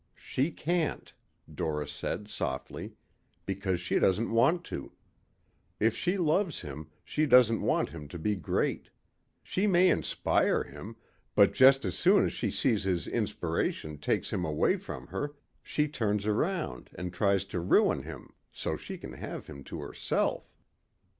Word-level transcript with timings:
"She 0.17 0.49
can't," 0.49 1.13
Doris 1.53 1.91
said 1.91 2.27
softly. 2.27 2.93
"Because 3.45 3.79
she 3.79 3.99
doesn't 3.99 4.31
want 4.31 4.63
to. 4.63 4.93
If 5.79 5.95
she 5.95 6.17
loves 6.17 6.61
him, 6.61 6.89
she 7.05 7.27
doesn't 7.27 7.61
want 7.61 7.89
him 7.89 8.07
to 8.07 8.17
be 8.17 8.35
great. 8.35 8.89
She 9.43 9.67
may 9.67 9.91
inspire 9.91 10.63
him 10.63 10.95
but 11.35 11.53
just 11.53 11.85
as 11.85 11.95
soon 11.95 12.25
as 12.25 12.33
she 12.33 12.49
sees 12.49 12.81
his 12.83 13.07
inspiration 13.07 13.99
takes 13.99 14.33
him 14.33 14.43
away 14.43 14.77
from 14.77 15.05
her, 15.05 15.35
she 15.61 15.87
turns 15.87 16.25
around 16.25 16.89
and 16.95 17.13
tries 17.13 17.45
to 17.45 17.59
ruin 17.59 18.01
him. 18.01 18.33
So 18.51 18.77
she 18.77 18.97
can 18.97 19.13
have 19.13 19.45
him 19.45 19.63
to 19.65 19.81
herself." 19.81 20.51